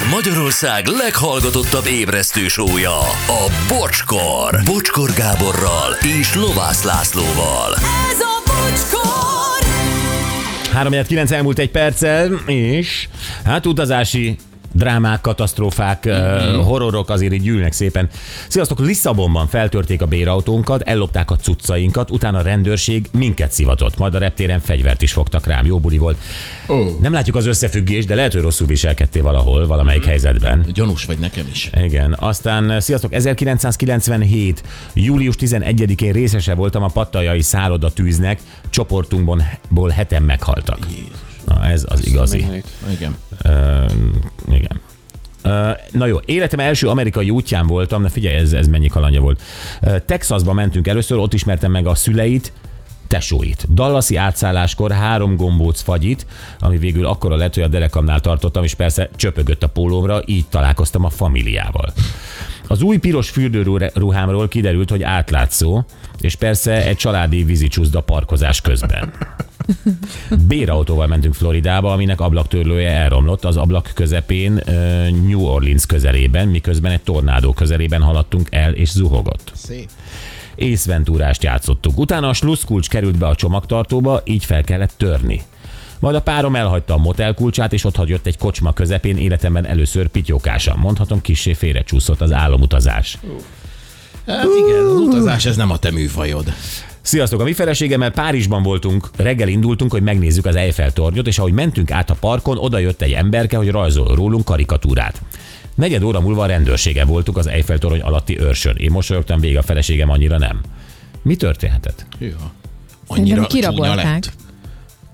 [0.00, 4.60] Ez Magyarország leghallgatottabb ébresztő sója, a Bocskor.
[4.64, 7.74] Bocskor Gáborral és Lovász Lászlóval.
[8.10, 9.68] Ez a bocskor!
[10.72, 13.08] 3 9 elmúlt egy perccel, és
[13.44, 14.36] hát utazási
[14.72, 16.60] drámák, katasztrófák, mm-hmm.
[16.60, 18.08] horrorok azért így gyűlnek szépen.
[18.48, 24.18] Sziasztok, Lisszabonban feltörték a bérautónkat, ellopták a cuccainkat, utána a rendőrség minket szivatott, majd a
[24.18, 25.66] reptéren fegyvert is fogtak rám.
[25.66, 26.18] Jó buli volt.
[26.68, 26.76] Ó.
[27.00, 30.66] Nem látjuk az összefüggést, de lehet, hogy rosszul viselkedtél valahol, valamelyik helyzetben.
[30.72, 31.70] Gyanús vagy nekem is.
[31.82, 34.62] Igen, aztán sziasztok, 1997.
[34.92, 40.78] július 11-én részese voltam a pattajai szálloda tűznek, csoportunkból heten meghaltak.
[41.60, 42.46] Na, ez az igazi.
[42.90, 43.16] Igen.
[43.42, 43.84] Ö,
[44.52, 44.80] igen.
[45.92, 49.42] Na jó, életem első amerikai útján voltam, na figyelj, ez, ez mennyi kalandja volt.
[50.06, 52.52] Texasba mentünk először, ott ismertem meg a szüleit,
[53.06, 53.74] tesóit.
[53.74, 56.26] Dallasi átszálláskor három gombóc fagyit,
[56.58, 61.04] ami végül akkora lett, hogy a derekamnál tartottam, és persze csöpögött a pólómra, így találkoztam
[61.04, 61.92] a familiával.
[62.68, 65.84] Az új piros fürdőruhámról kiderült, hogy átlátszó,
[66.20, 69.12] és persze egy családi vízicsúszda parkozás közben.
[70.46, 74.60] Bérautóval mentünk Floridába, aminek ablaktörlője elromlott az ablak közepén
[75.26, 79.52] New Orleans közelében, miközben egy tornádó közelében haladtunk el és zuhogott.
[79.54, 79.88] Szép.
[80.54, 81.98] Észventúrást játszottuk.
[81.98, 85.42] Utána a slusszkulcs került be a csomagtartóba, így fel kellett törni.
[85.98, 90.78] Majd a párom elhagyta a motelkulcsát, és ott hagyott egy kocsma közepén életemben először pityókásan.
[90.78, 93.18] Mondhatom, kissé félrecsúszott az álomutazás.
[94.26, 96.52] Hát igen, az utazás ez nem a te műfajod.
[97.02, 97.40] Sziasztok!
[97.40, 101.90] A mi feleségemmel Párizsban voltunk, reggel indultunk, hogy megnézzük az Eiffel tornyot, és ahogy mentünk
[101.90, 105.22] át a parkon, oda jött egy emberke, hogy rajzol rólunk karikatúrát.
[105.74, 108.76] Negyed óra múlva a rendőrsége voltunk az Eiffel torony alatti őrsön.
[108.76, 110.60] Én mosolyogtam végig, a feleségem annyira nem.
[111.22, 112.06] Mi történhetett?
[112.18, 112.50] Szerintem
[113.06, 114.24] Annyira csúnya kirabolták.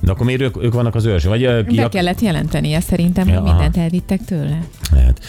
[0.00, 1.30] De akkor miért ők, ők vannak az őrsön?
[1.30, 1.88] Vagy ki Be a...
[1.88, 4.58] kellett jelentenie szerintem, hogy Ja, mindent elvittek tőle.
[4.92, 5.20] Lehet.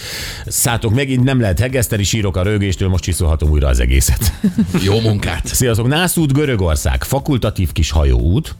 [0.45, 4.33] Szátok, megint nem lehet hegeszteni, sírok a rögéstől, most csiszolhatom újra az egészet.
[4.83, 5.47] Jó munkát.
[5.47, 8.55] Sziasztok, Nászút, Görögország, fakultatív kis hajóút.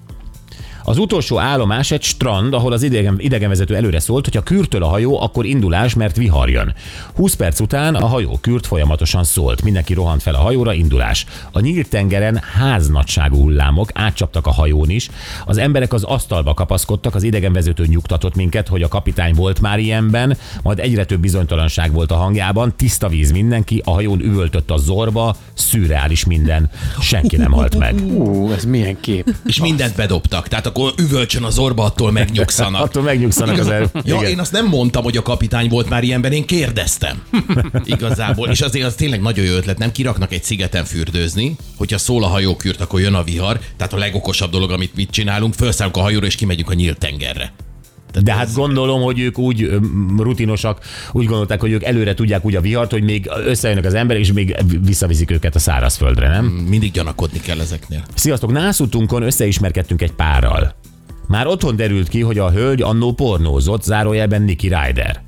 [0.88, 4.88] Az utolsó állomás egy strand, ahol az idegen, idegenvezető előre szólt, hogy ha kürtől a
[4.88, 6.74] hajó, akkor indulás, mert vihar jön.
[7.16, 9.62] 20 perc után a hajó kürt folyamatosan szólt.
[9.64, 11.26] Mindenki rohant fel a hajóra, indulás.
[11.52, 15.10] A nyílt tengeren háznagyságú hullámok átcsaptak a hajón is.
[15.46, 20.38] Az emberek az asztalba kapaszkodtak, az idegenvezető nyugtatott minket, hogy a kapitány volt már ilyenben,
[20.64, 25.36] majd egyre több bizonytalanság volt a hangjában, tiszta víz mindenki, a hajón üvöltött a zorba,
[25.54, 26.70] szürreális minden,
[27.00, 27.96] senki nem halt meg.
[27.96, 29.34] Ú, ez milyen kép.
[29.46, 32.82] És mindent bedobtak, tehát akkor üvölcsön az orba, attól megnyugszanak.
[32.86, 33.90] Attól megnyugszanak az el.
[33.94, 34.30] Ja, Igen.
[34.30, 37.22] én azt nem mondtam, hogy a kapitány volt már ilyenben, én kérdeztem.
[37.84, 38.50] Igazából.
[38.50, 42.28] És azért az tényleg nagyon jó ötlet, nem kiraknak egy szigeten fürdőzni, hogyha szól a
[42.28, 43.60] hajókürt, akkor jön a vihar.
[43.78, 47.54] Tehát a legokosabb dolog, amit mit csinálunk, felszállunk a hajóra és kimegyünk a nyílt tengerre.
[48.24, 49.80] De hát gondolom, hogy ők úgy
[50.18, 50.80] rutinosak,
[51.12, 54.34] úgy gondolták, hogy ők előre tudják úgy a vihart, hogy még összejönnek az emberek, és
[54.34, 54.56] még
[54.86, 56.46] visszaviszik őket a szárazföldre, nem?
[56.46, 58.04] Mindig gyanakodni kell ezeknél.
[58.14, 60.76] Sziasztok, nászutunkon összeismerkedtünk egy párral.
[61.28, 65.24] Már otthon derült ki, hogy a hölgy annó pornózott, zárójelben Nicky Ryder.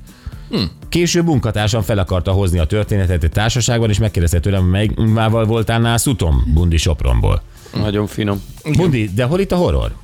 [0.88, 5.80] Később munkatársam fel akarta hozni a történetet egy társaságban, és megkérdezte tőlem, melyik mával voltál
[5.80, 6.50] nászutom?
[6.54, 7.42] Bundi Sopronból.
[7.74, 8.42] Nagyon finom.
[8.76, 9.94] Bundi, de hol itt a horror?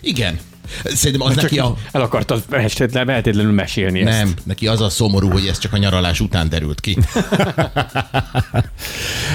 [0.00, 0.38] Igen.
[0.84, 1.74] Szerintem az neki a...
[1.92, 4.18] el akartad esetlen, feltétlenül mesélni ezt.
[4.18, 6.98] Nem, neki az a szomorú, hogy ez csak a nyaralás után derült ki.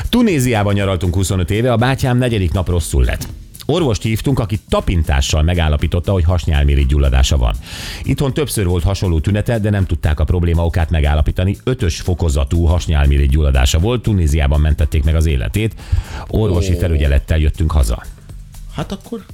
[0.09, 3.27] Tunéziában nyaraltunk 25 éve, a bátyám negyedik nap rosszul lett.
[3.65, 7.55] Orvost hívtunk, aki tapintással megállapította, hogy hasnyálmirigy gyulladása van.
[8.03, 11.57] Itthon többször volt hasonló tünete, de nem tudták a probléma okát megállapítani.
[11.63, 15.75] Ötös fokozatú hasnyálmirigy gyulladása volt, Tunéziában mentették meg az életét.
[16.27, 18.03] Orvosi felügyelettel jöttünk haza.
[18.75, 19.25] Hát akkor,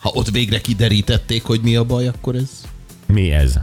[0.00, 2.50] ha ott végre kiderítették, hogy mi a baj, akkor ez...
[3.06, 3.54] Mi ez?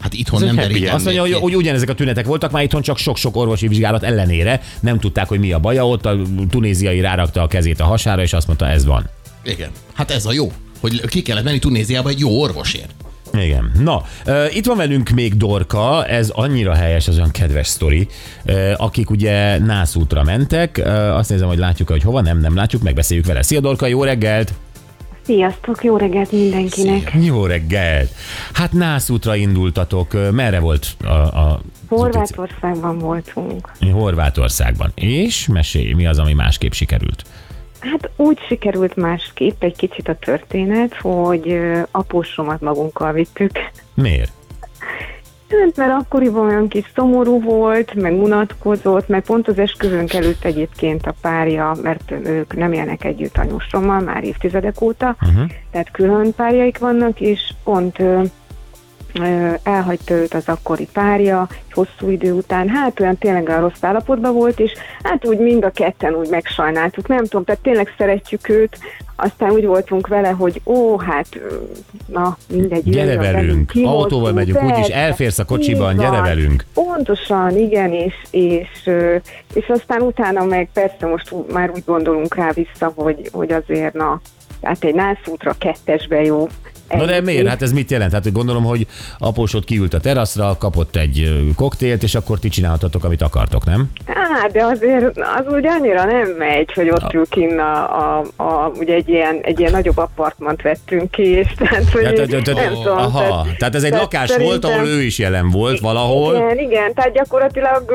[0.00, 0.92] Hát itthon Ez nem derítették.
[0.92, 4.60] Azt mondja, hogy, hogy ugyanezek a tünetek voltak, már itthon csak sok-sok orvosi vizsgálat ellenére
[4.80, 5.88] nem tudták, hogy mi a baja.
[5.88, 6.16] Ott a
[6.50, 9.08] tunéziai rárakta a kezét a hasára, és azt mondta, ez van.
[9.44, 9.70] Igen.
[9.92, 12.90] Hát ez a jó, hogy ki kellett menni Tunéziába egy jó orvosért.
[13.32, 13.72] Igen.
[13.78, 18.08] Na, uh, itt van velünk még Dorka, ez annyira helyes, az olyan kedves sztori,
[18.46, 22.82] uh, akik ugye nászútra mentek, uh, azt nézem, hogy látjuk hogy hova, nem, nem látjuk,
[22.82, 23.42] megbeszéljük vele.
[23.42, 24.52] Szia Dorka, jó reggelt!
[25.26, 27.12] Sziasztok, jó reggelt mindenkinek!
[27.24, 28.10] Jó reggelt!
[28.52, 33.70] Hát nászútra indultatok, uh, merre volt a, a Horvátországban voltunk.
[33.92, 34.92] Horvátországban.
[34.94, 37.22] És mesélj, mi az, ami másképp sikerült?
[37.80, 41.58] Hát úgy sikerült másképp egy kicsit a történet, hogy
[41.90, 43.50] apósomat magunkkal vittük.
[43.94, 44.32] Miért?
[45.48, 51.06] Hát, mert akkoriban olyan kis szomorú volt, meg unatkozott, meg pont az esküvőnk előtt egyébként
[51.06, 55.50] a párja, mert ők nem élnek együtt anyósommal már évtizedek óta, uh-huh.
[55.70, 58.02] tehát külön párjaik vannak, és pont
[59.62, 64.34] elhagyta őt az akkori párja, egy hosszú idő után, hát olyan tényleg a rossz állapotban
[64.34, 64.72] volt, és
[65.02, 68.78] hát úgy mind a ketten úgy megsajnáltuk, nem tudom, tehát tényleg szeretjük őt,
[69.16, 71.26] aztán úgy voltunk vele, hogy ó, hát
[72.06, 72.90] na, mindegy.
[72.90, 76.22] Gyere jöjjön velünk, kimozdulunk, autóval megyünk, úgyis elférsz a kocsiban, Így gyere van.
[76.22, 76.64] velünk.
[76.74, 78.90] Pontosan, igen, és, és,
[79.54, 84.20] és aztán utána meg persze most már úgy gondolunk rá vissza, hogy, hogy azért na,
[84.62, 86.48] hát egy nászútra kettesbe jó.
[86.88, 87.46] Na de miért?
[87.46, 88.12] Hát ez mit jelent?
[88.12, 88.86] Hát gondolom, hogy
[89.18, 93.90] apósod kiült a teraszra, kapott egy koktélt, és akkor ti csinálhatatok, amit akartok, nem?
[94.06, 98.72] Á, de azért az úgy annyira nem megy, hogy ott ül kinn a, a, a,
[98.78, 102.26] ugye egy ilyen, egy ilyen nagyobb apartmant vettünk ki, és tehát, hogy Ja, így, te-
[102.26, 102.96] te- te- nem tudom.
[102.98, 106.34] Aha, tehát ez egy tehát lakás volt, ahol ő is jelen volt valahol.
[106.34, 107.92] Igen, igen, tehát gyakorlatilag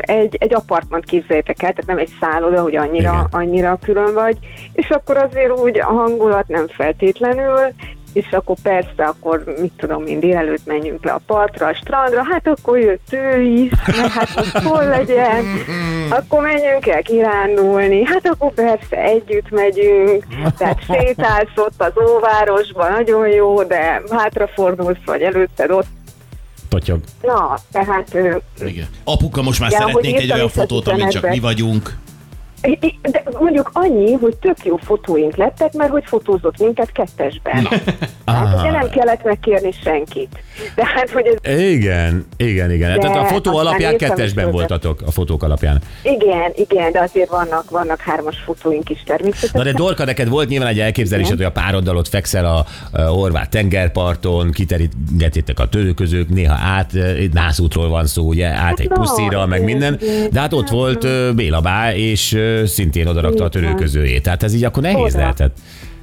[0.00, 3.26] egy, egy apartmant képzeljétek el, tehát nem egy szálloda, hogy annyira, Igen.
[3.30, 4.36] annyira külön vagy,
[4.72, 7.60] és akkor azért úgy a hangulat nem feltétlenül,
[8.12, 12.46] és akkor persze, akkor mit tudom én, délelőtt menjünk le a partra, a strandra, hát
[12.46, 15.44] akkor jött ő is, mert hát most hol legyen,
[16.08, 20.24] akkor menjünk el kirándulni, hát akkor persze együtt megyünk,
[20.58, 25.86] tehát sétálsz ott az óvárosban, nagyon jó, de hátrafordulsz, vagy előtted ott
[26.68, 27.00] Totyog.
[27.22, 28.16] Na, tehát
[28.60, 28.86] Igen.
[29.04, 31.96] Apuka, most már Ja, szeretnénk egy olyan fotót, amit csak mi vagyunk.
[33.02, 37.68] De mondjuk annyi, hogy tök jó fotóink lettek, mert hogy fotózott minket kettesben.
[38.26, 40.42] Hát ugye nem kellett megkérni senkit.
[40.74, 42.92] De hát, hogy ez, Igen, igen, igen.
[42.92, 45.80] De Tehát a fotó alapján kettesben voltatok, a fotók alapján.
[46.02, 49.50] igen, igen, de azért vannak, vannak hármas fotóink is természetesen.
[49.60, 53.00] Na de Dorka, neked volt nyilván egy elképzelésed, hogy a pároddal ott fekszel a, a
[53.00, 56.92] horvát tengerparton, kiterítgetétek a törőközők, néha át,
[57.32, 60.00] nászútról van szó, ugye, át egy na, puszira, meg minden,
[60.30, 62.32] de hát ott volt ö, Béla Bá, és
[62.64, 64.22] szintén odarakta a törőközőjét.
[64.22, 65.18] Tehát ez így akkor nehéz Oda.
[65.18, 65.56] lehetett.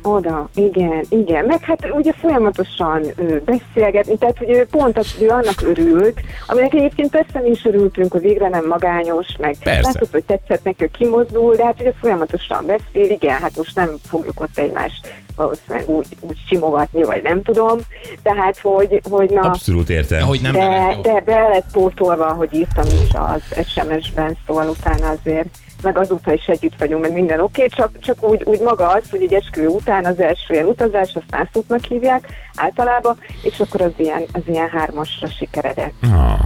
[0.06, 1.46] Oda, igen, igen.
[1.46, 6.74] Meg hát ugye folyamatosan ő, beszélgetni, tehát hogy ő pont az, ő annak örült, aminek
[6.74, 9.82] egyébként persze mi is örültünk, hogy végre nem magányos, meg Persze.
[9.82, 13.90] látod, hogy tetszett neki, hogy kimozdul, de hát ugye folyamatosan beszél, igen, hát most nem
[14.04, 17.80] fogjuk ott egymást valószínűleg úgy, úgy simogatni, vagy nem tudom,
[18.24, 20.24] tehát hogy, hogy na, Abszolút értem.
[20.24, 25.48] Ahogy nem de, de be lett pótolva, hogy írtam is az SMS-ben, szóval utána azért,
[25.82, 29.10] meg azóta is együtt vagyunk, meg minden oké, okay, csak, csak úgy, úgy maga az,
[29.10, 33.92] hogy egy esküvő után az első ilyen utazás, azt nászútnak hívják általában, és akkor az
[33.98, 35.94] ilyen, az ilyen hármasra sikeredett.
[36.02, 36.40] Ah.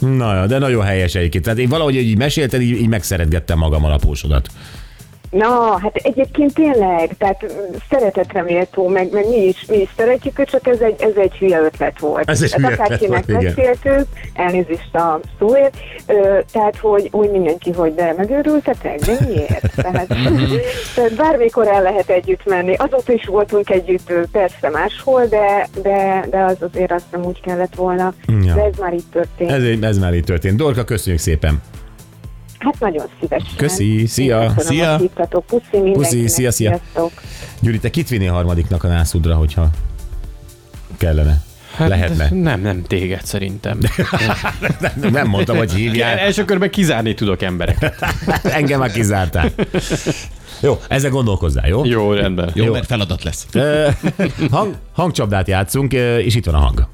[0.00, 1.44] Na, de nagyon helyes egyébként.
[1.44, 4.48] Tehát én valahogy így mesélted, így, így megszeretgettem magam alapósodat.
[5.30, 7.54] Na, hát egyébként tényleg, tehát
[7.90, 11.60] szeretetre méltó, meg, meg mi, is, mi is szeretjük csak ez egy, ez egy hülye
[11.60, 12.30] ötlet volt.
[12.30, 13.42] Ez egy Tehát hülye ötlet volt, igen.
[13.54, 19.74] beszéltük, elnézést a szóért, ö, tehát hogy úgy mindenki, hogy de megőrültetek, de miért?
[19.74, 20.06] Tehát,
[20.94, 22.74] tehát bármikor el lehet együtt menni.
[22.74, 27.74] Azóta is voltunk együtt, persze máshol, de, de, de az azért azt nem úgy kellett
[27.74, 28.12] volna.
[28.44, 28.54] Ja.
[28.54, 29.50] De ez már itt történt.
[29.50, 30.56] Ez, ez már így történt.
[30.56, 31.62] Dorka, köszönjük szépen.
[32.60, 33.56] Hát nagyon szívesen.
[33.56, 34.54] Köszi, szia.
[34.56, 35.00] Szia.
[35.46, 35.90] Puszi.
[35.92, 36.50] Puszi, szia, szia.
[36.50, 37.12] Sziasztok.
[37.60, 39.68] Gyuri, te kit vinnél harmadiknak a nászudra, hogyha
[40.96, 41.42] kellene?
[41.78, 42.28] Lehetne.
[42.30, 43.78] Nem, nem téged szerintem.
[44.80, 46.18] Nem, nem mondtam, hogy hívjál.
[46.18, 47.94] első körben kizárni tudok embereket.
[48.42, 49.50] Engem már kizártál.
[50.60, 51.84] Jó, ezzel gondolkozzál, jó?
[51.84, 52.50] Jó, rendben.
[52.54, 52.72] Jó, Jó.
[52.72, 53.46] mert feladat lesz.
[54.50, 56.88] Hang, hangcsapdát játszunk, és itt van a hang.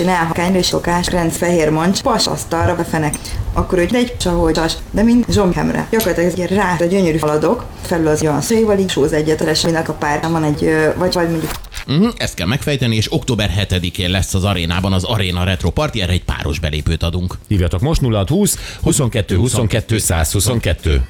[0.00, 3.14] Csinálhakány sokás, renc fehér mancs, pas asztalra befenek.
[3.52, 5.86] Akkor úgy egy csaholcsas, de mind zsomkemre.
[5.90, 9.40] Gyakorlatilag rá a gyönyörű haladok, felül az olyan szőjéval így sóz egyet,
[9.88, 11.50] a pár van egy, vagy, vagy mondjuk
[11.88, 16.12] Uh-huh, ezt kell megfejteni, és október 7-én lesz az arénában az Arena Retro Party, erre
[16.12, 17.38] egy páros belépőt adunk.
[17.48, 21.02] Hívjatok most 0620 22 22 122.